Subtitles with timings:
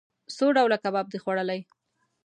[0.35, 1.61] څو ډوله کباب د خوړلئ؟